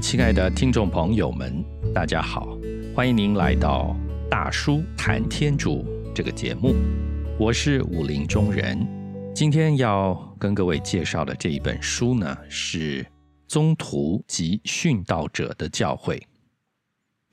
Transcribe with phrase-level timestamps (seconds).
[0.00, 1.62] 亲爱的听众朋友们，
[1.94, 2.56] 大家好，
[2.96, 3.94] 欢迎您来到
[4.30, 6.74] 大叔谈天主这个节目，
[7.38, 8.78] 我是武林中人。
[9.34, 13.04] 今天要跟各位介绍的这一本书呢，是
[13.46, 16.16] 《宗徒及殉道者的教诲》。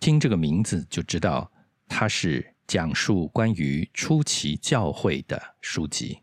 [0.01, 1.49] 听这个名字就知道，
[1.87, 6.19] 它是讲述关于初期教会的书籍。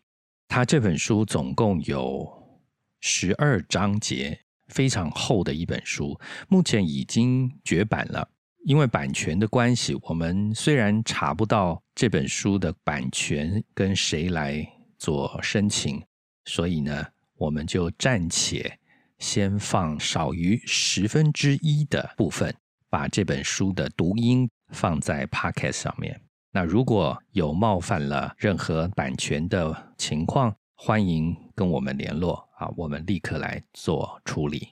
[0.46, 2.60] 它这本书总共有
[3.00, 4.43] 十二章节。
[4.74, 8.28] 非常厚的一本书，目前已经绝版了。
[8.66, 14.66] 因为版权的关系，我们虽然查不到这本书的版权跟谁来
[14.98, 16.02] 做申请，
[16.46, 17.06] 所以呢，
[17.36, 18.78] 我们就暂且
[19.18, 22.52] 先放少于十分之一的部分，
[22.88, 26.20] 把这本书的读音放在 Podcast 上面。
[26.50, 34.68] 那如果有冒犯了任何版权的情况，欢迎跟我们联络我们立刻来做处理。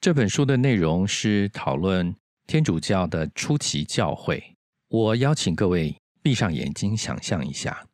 [0.00, 2.14] 这本书的内容是讨论
[2.46, 4.56] 天主教的初期教会。
[4.88, 7.86] 我邀请各位闭上眼睛，想象一下，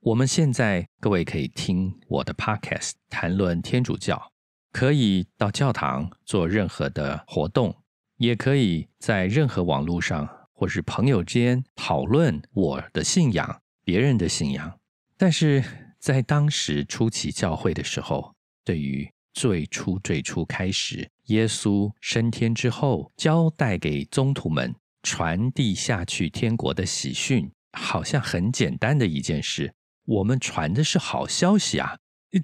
[0.00, 4.32] 我们现在各位可以听我的 Podcast 谈论天主教，
[4.72, 7.82] 可以到教堂做任何的活动，
[8.16, 14.78] 也可以在任何网络上或是朋友间讨论我的信仰、别人的信仰，
[15.16, 15.62] 但是。
[15.98, 18.35] 在当时初期教会的时候，
[18.66, 29.72] 对于最初最初开始，耶稣升天之后，交代给宗徒们传递下去天国的喜讯，好像很简单的一件事。
[30.04, 31.96] 我们传的是好消息啊，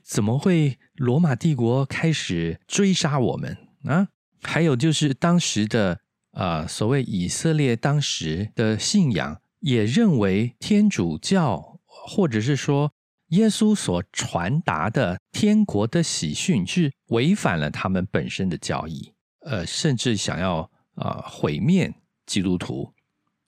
[0.04, 4.06] 怎么会罗马帝国开始追杀我们啊？
[4.42, 5.98] 还有就是当时的
[6.30, 12.92] 啊，所谓以色列当时的信仰，也认为天主教，或者是说。
[13.33, 21.95] 耶稣所传达的天国的喜讯是违反了他们本身的教义，呃，甚至想要啊毁灭
[22.27, 22.92] 基督徒。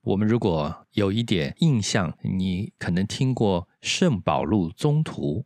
[0.01, 5.45] 我们如果有一点印象，你可能听过圣保禄宗徒，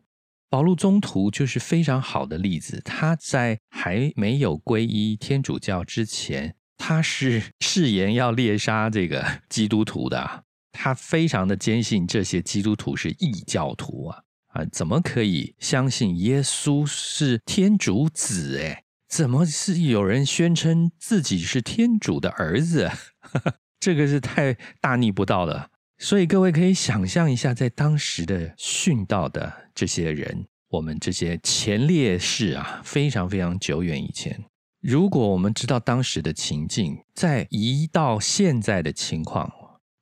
[0.49, 2.81] 保禄宗徒就是非常好的例子。
[2.85, 14.23] 他在还没有皈依天主教之前，他是 誓言要猎杀这个基督徒的，他非常的坚信这些基督徒是异教徒啊。
[14.59, 18.59] 啊，怎么可以相信耶稣是天主子？
[18.61, 22.91] 哎，怎么是有人宣称自己是天主的儿子？
[23.79, 25.71] 这个是太大逆不道了。
[25.99, 34.45] 所以各位可以想象一下，在当时的殉道的这些人，我们这些前烈士啊，非常非常久远以前，
[34.81, 39.53] 如果我们知道当时的情境，在移到现在的情况，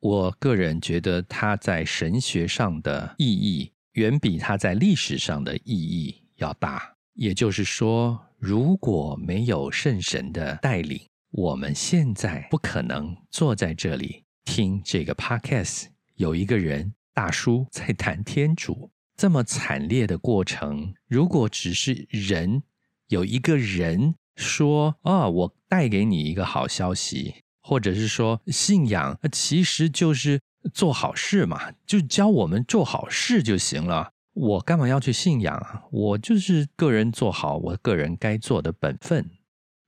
[0.01, 3.73] 我个人觉得他在神学上的意义。
[3.97, 6.95] 远比它在历史上的意义要大。
[7.15, 15.87] 也就是说，如果没有圣神的带领，我们现在不可能坐在这里听这个 podcast。
[16.17, 22.63] 有一个人大叔在谈天主，这么惨烈的过程，如果只是人
[23.09, 30.39] 有一个人说：“啊，我带给你一个好消息”，或者是说信仰其实就是。
[30.73, 34.11] 做好事嘛，就教我们做好事就行了。
[34.35, 35.83] 我干嘛要去信仰啊？
[35.91, 39.31] 我就是个人做好我个人该做的本分。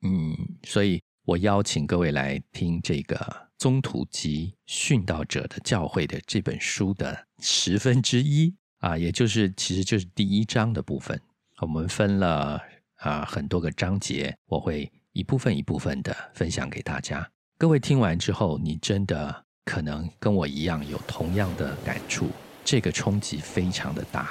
[0.01, 3.17] 嗯，所以我邀请各位来听这个
[3.59, 11.21] 《宗徒及殉道者的教诲》的这本书的十分之一啊，也就是其实就是第一章的部分。
[11.61, 12.59] 我们分了
[12.97, 17.29] 啊很多个章节，我会一部分一部分的分享给大家。
[17.59, 19.45] 各位听完之后，你真的。
[19.69, 22.31] 可能跟我一样有同样的感触，
[22.65, 24.31] 这个冲击非常的大。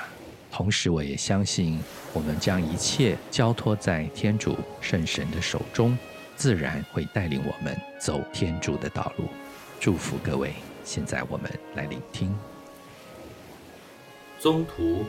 [0.51, 1.79] 同时，我也相信，
[2.11, 5.95] 我们将一切交托在天主圣神的手中，
[6.35, 9.25] 自然会带领我们走天主的道路。
[9.79, 10.55] 祝福各位！
[10.83, 12.35] 现在我们来聆听
[14.39, 15.05] 宗徒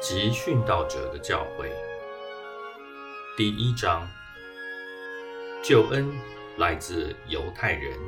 [0.00, 1.66] 及殉道者的教诲，
[3.36, 4.08] 第一章：
[5.64, 6.08] 救恩
[6.58, 7.98] 来自犹太人。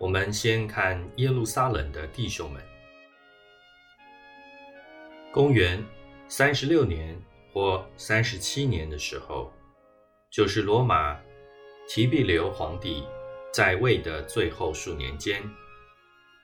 [0.00, 2.62] 我们先看耶路撒冷的弟兄们。
[5.32, 5.84] 公元
[6.28, 7.20] 三十六年
[7.52, 9.52] 或三十七年的时候，
[10.30, 11.20] 就是罗马
[11.88, 13.02] 提庇留皇帝
[13.52, 15.42] 在位的最后数年间，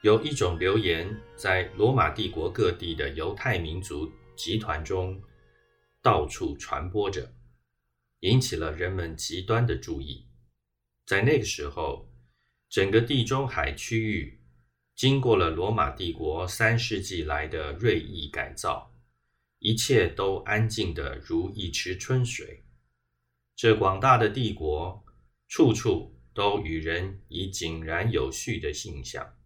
[0.03, 5.23] 有一种流言在罗马帝国各地的犹太民族集团中
[6.03, 7.33] 到处传播着，
[8.21, 10.27] 引起了人们极端的注意。
[11.07, 12.11] 在那个时候。
[12.69, 14.41] 整个地中海区域
[14.95, 18.95] 经过了罗马帝国三世纪来的锐意改造，
[19.59, 22.65] 一切都安静的如一池春水。
[23.57, 25.05] 这广大的帝国，
[25.49, 29.37] 处处都与人以井然有序的形象。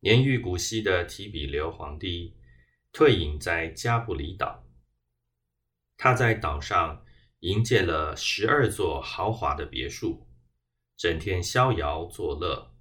[0.00, 2.36] 年逾古稀的提比留皇帝
[2.92, 4.64] 退隐在加布里岛，
[5.96, 7.04] 他在岛上
[7.40, 10.28] 营建了十二座豪华的别墅，
[10.96, 12.72] 整天逍遥作乐，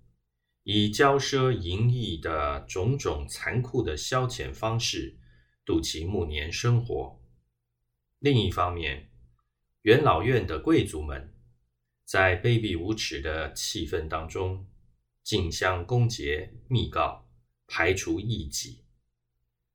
[0.63, 5.17] 以骄奢淫逸的种种残酷的消遣方式
[5.65, 7.19] 度其暮年生活。
[8.19, 9.09] 另一方面，
[9.81, 11.33] 元老院的贵族们，
[12.05, 14.65] 在卑鄙无耻的气氛当中，
[15.23, 17.27] 竞相攻讦密告，
[17.67, 18.85] 排除异己，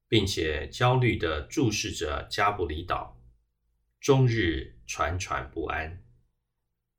[0.08, 3.20] 并且焦虑地注视着加布里岛，
[4.00, 6.02] 终日惴惴不安，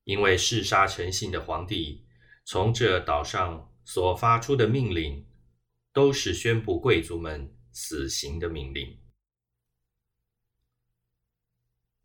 [0.10, 2.04] 因为嗜杀成性的皇帝
[2.44, 5.24] 从这岛上所发出的命令，
[5.94, 8.98] 都是宣布贵族们死刑的命令。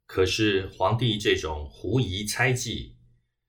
[0.05, 2.99] 可是，皇帝这种狐疑猜忌、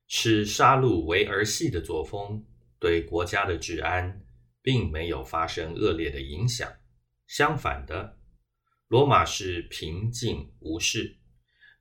[0.08, 2.42] 视杀戮为儿戏的作风，
[2.80, 4.26] 对国家的治安
[4.62, 6.72] 并没有发生恶劣的影响。
[7.28, 8.18] 相反的，
[8.88, 11.18] 罗马是平静无事，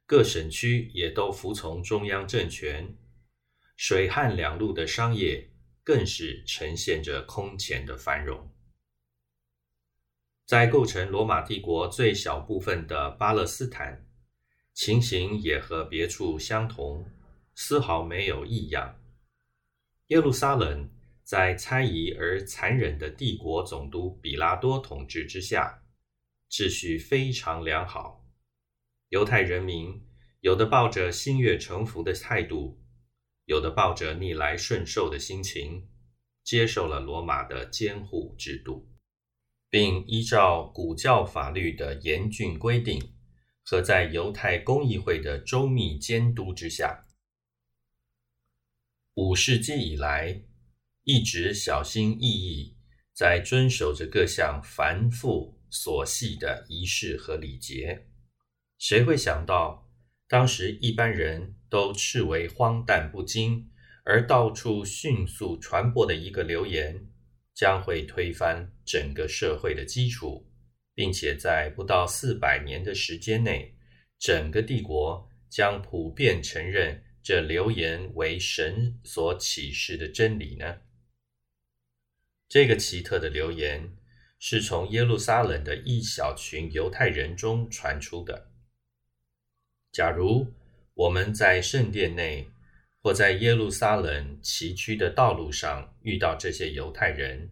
[0.06, 2.96] 各省区也都服从中央政权，
[3.76, 5.50] 水旱两路的商业
[5.82, 8.50] 更是呈现着空前的繁荣。
[10.46, 14.06] 在构成罗马帝国最小部分的巴勒斯坦。
[14.74, 17.08] 情形也和别处相同，
[17.54, 19.00] 丝毫没有异样。
[20.08, 20.90] 耶路撒冷
[21.22, 25.84] 在猜疑而残忍的帝国总督比拉多统治之下，
[26.50, 28.23] 秩序非常良好。
[29.14, 30.04] 犹太人民
[30.40, 32.82] 有的抱着心悦诚服的态度，
[33.44, 35.88] 有的抱着逆来顺受的心情，
[36.42, 38.90] 接受了罗马的监护制度，
[39.70, 43.14] 并依照古教法律的严峻规定。
[43.62, 47.06] 和在犹太公议会的周密监督之下，
[49.14, 50.42] 五世纪以来
[51.04, 52.76] 一直小心翼翼，
[53.12, 58.08] 在遵守着各项繁复琐细的仪式和礼节。
[58.86, 59.90] 谁会想到，
[60.28, 63.70] 当时一般人都视为荒诞不经，
[64.04, 67.06] 而到处迅速传播的一个流言，
[67.54, 70.46] 将会推翻整个社会的基础？
[70.92, 73.74] 并且在不到四百年的时间内，
[74.18, 80.82] 整个帝国将普遍承认这流言为神所启示的真理呢？
[82.50, 83.96] 这个奇特的流言
[84.38, 88.50] 是从耶路撒冷的一小群犹太人中传出的。
[89.94, 90.46] 假如
[90.92, 92.46] 我们在圣殿内
[93.00, 97.48] 或在耶路撒冷崎岖的道路上遇到这些犹太人，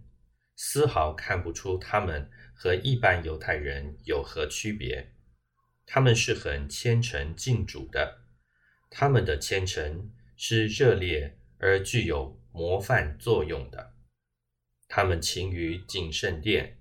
[0.56, 2.28] 丝毫看不出他们。
[2.54, 5.10] 和一般犹太人有何区别？
[5.84, 8.20] 他们是很虔诚敬主的，
[8.88, 13.94] 他们的虔诚是热烈而具有模范作用的。
[14.86, 16.78] 他们勤于进圣殿，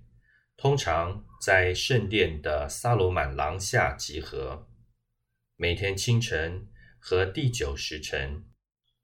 [0.56, 4.68] 通常在圣殿的萨罗满廊下集合。
[5.62, 6.66] 每天清晨
[6.98, 8.44] 和第九时辰，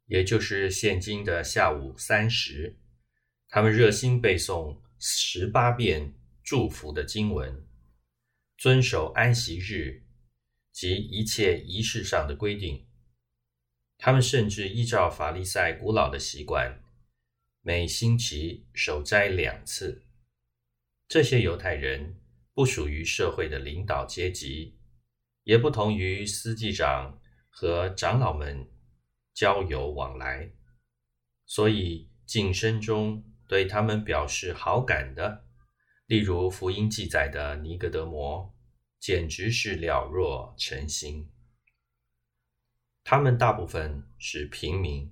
[0.06, 2.77] 也就是现今的下午三时，
[3.48, 6.12] 他们热心背诵十八遍。
[6.43, 7.65] 祝福的经文，
[8.56, 10.03] 遵守安息日
[10.72, 12.88] 及一切仪式上的规定。
[13.96, 16.82] 他们甚至依照法利赛古老的习惯，
[17.60, 20.03] 每星期守斋两次。
[21.06, 22.19] 这些犹太人
[22.53, 24.78] 不属于社会的领导阶级，
[25.48, 28.69] 也不同于司祭长和长老们
[29.32, 30.52] 交友往来，
[31.46, 35.46] 所以晋升中对他们表示好感的。
[36.05, 38.55] 例如福音记载的尼格德摩，
[39.00, 41.31] 简直是了若成心。
[43.02, 45.10] 他们大部分是平民，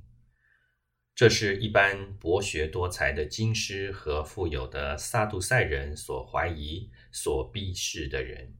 [1.14, 8.54] 这是一般博学多才的经师和富有的撒杜塞人所怀疑、所鄙视的人。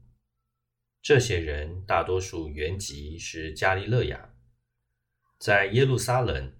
[1.07, 4.35] 这些人大多数原籍是加利勒亚，
[5.39, 6.53] 在耶路撒冷，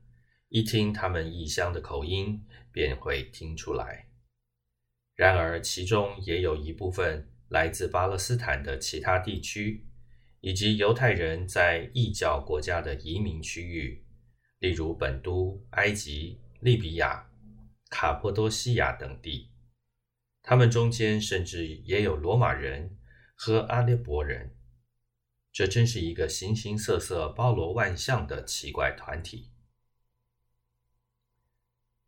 [0.51, 4.09] 一听他们异乡的口音，便会听出来。
[5.17, 9.85] 然而，其中也有一部分来自巴勒斯坦的其他地区，
[10.41, 14.07] 以及犹太人在异教国家的移民区域，
[14.61, 17.29] 例如本都、埃及、利比亚、
[17.91, 19.51] 卡波多西亚等地。
[20.41, 22.97] 他们中间甚至也有罗马人
[23.37, 24.57] 和阿列伯人。
[25.53, 29.53] 这真是一个形形色色、包罗万象的奇怪团体。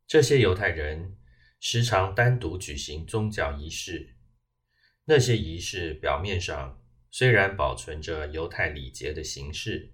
[0.09, 1.15] 这些犹太人。
[1.61, 4.15] 时常单独举行宗教仪式，
[5.07, 6.81] 那些仪式表面上
[7.11, 9.93] 虽然保存着犹太礼节的形式，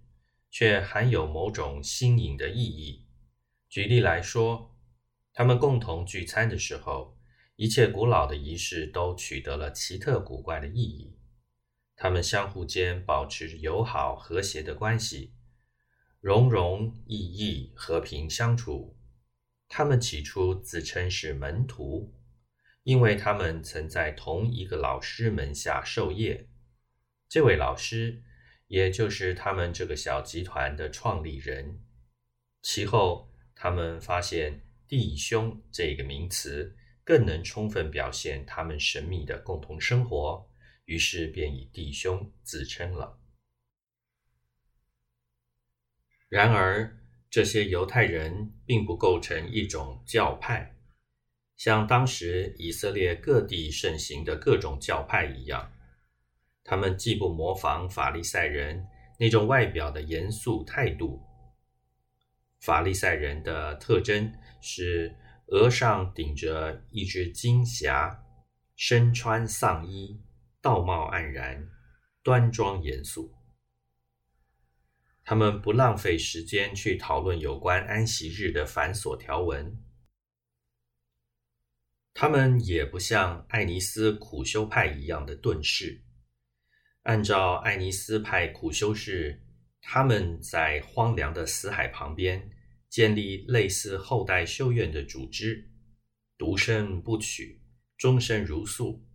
[0.51, 3.07] 却含有某种新颖的意义。
[3.71, 4.77] 举例来说，
[5.33, 7.17] 他们共同聚餐的时候，
[7.57, 11.17] 一切古老的仪式都取得了奇特古怪的意义。
[11.97, 15.33] 他们相互间保持友好和谐的关系，
[16.21, 18.97] 融融易易，和平相处。
[19.69, 22.15] 他们起初自称是门徒，
[22.83, 26.49] 因为他们曾在同一个老师门下授业。
[27.29, 28.23] 这位老师，
[28.67, 31.81] 也就是他们这个小集团的创立人。
[32.63, 40.51] 其后，他们发现“弟兄”这个名词更能充分表现他们神秘的共同生活。
[40.85, 43.19] 于是便以弟兄自称了。
[46.29, 46.99] 然而，
[47.31, 50.77] 这些犹太人并不构成一种教派，
[51.57, 55.73] 像当时以色列各地盛行的各种教派一样。
[56.65, 58.87] 他们既不模仿法利赛人
[59.19, 61.23] 那种外表的严肃态度，
[62.61, 65.15] 法利赛人的特征是
[65.49, 68.19] 额上顶着一只金匣，
[68.77, 70.24] 身穿丧衣。
[70.65, 71.69] 道貌岸然，
[72.23, 73.35] 端庄严肃。
[75.23, 79.79] 他们不浪费时间去讨论有关安息日的繁琐条文。
[82.15, 86.03] 他们也不像爱尼斯苦修派一样的遁世。
[87.03, 89.43] 按照爱尼斯派苦修士，
[89.83, 92.51] 他们在荒凉的死海旁边
[92.89, 95.71] 建立类似后代修院的组织，
[96.39, 97.61] 独身不娶，
[97.99, 99.07] 终身如素。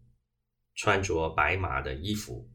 [0.81, 2.49] 穿着白马的衣服，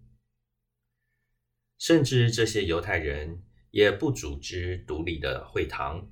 [1.76, 6.10] 甚至这些犹太人也不组织独立的会堂，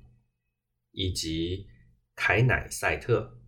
[0.91, 1.67] 以及
[2.13, 3.41] 凯乃赛特。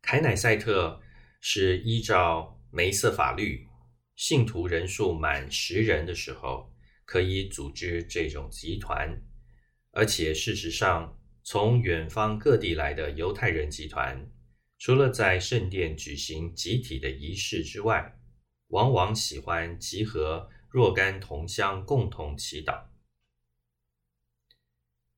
[0.00, 1.02] 凯乃赛特
[1.42, 3.68] 是依照梅瑟法律，
[4.16, 9.22] 信徒人数满十人的时候可以组织这种集团，
[9.90, 14.26] 而且事实上，从远方各地来的犹太人集团。
[14.84, 18.18] 除了在圣殿举行集体的仪式之外，
[18.66, 22.88] 往往喜欢集合若干同乡共同祈祷。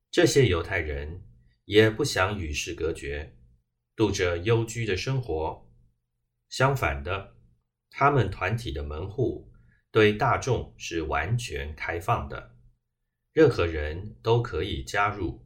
[0.09, 1.25] 这些犹太人
[1.65, 3.35] 也不想与世隔绝，
[3.97, 5.69] 度着幽居的生活。
[6.49, 7.35] 相反的，
[7.91, 9.53] 他们团体的门户
[9.91, 12.55] 对大众是完全开放的，
[13.33, 15.45] 任何人都可以加入，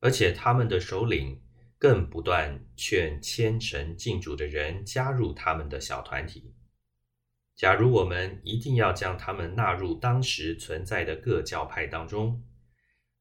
[0.00, 1.40] 而且他们的首领。
[1.78, 6.52] 更不断劝虔诚敬主的人加入他们的小团体。
[7.54, 12.44] 假如我们一定要将他们纳入当时存在的各教派当中，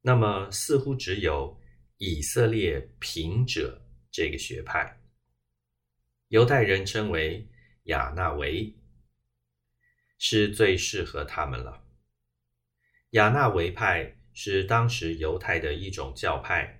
[0.01, 1.59] 那么似乎只有
[1.97, 4.99] 以色列平者这个学派，
[6.27, 7.47] 犹太人称为
[7.83, 8.75] 亚纳维，
[10.17, 11.83] 是最适合他们了。
[13.11, 16.76] 亚纳维派是当时犹太的一种教派。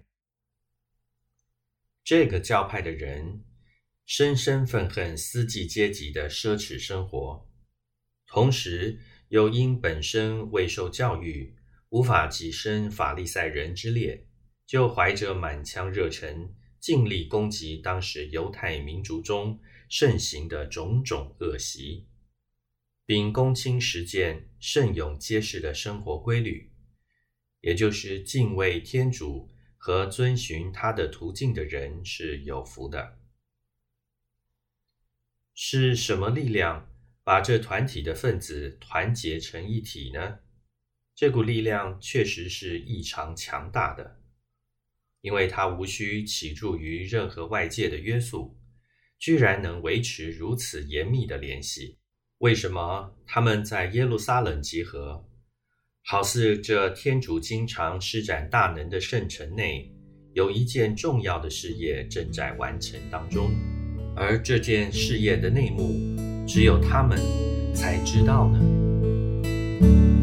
[2.08, 3.44] 这个教派的人
[4.06, 7.46] 深深愤恨司祭阶级的奢侈生活，
[8.26, 8.98] 同时
[9.28, 11.54] 又因本身未受教育，
[11.90, 14.26] 无法跻身法利赛人之列，
[14.66, 19.60] 就怀着满腔热忱，尽力攻击当时犹太民族中
[19.90, 22.08] 盛行的种种恶习，
[23.06, 26.72] 并公亲实践圣勇结实的生活规律，
[27.60, 29.50] 也就是敬畏天主。
[29.88, 33.18] 和遵循他的途径的人是有福的。
[35.56, 36.92] 是什么力量
[37.24, 40.40] 把这团体的分子团结成一体呢？
[41.16, 44.20] 这股力量确实是异常强大的，
[45.22, 48.60] 因为它无需起助于任何外界的约束，
[49.18, 51.98] 居然能维持如此严密的联系。
[52.40, 55.30] 为什么他们在耶路撒冷集合？
[56.10, 59.92] 好似这天主经常施展大能的圣城内，
[60.32, 63.52] 有一件重要的事业正在完成当中，
[64.16, 65.92] 而这件事业的内幕，
[66.48, 67.20] 只有他们
[67.74, 70.17] 才知道呢。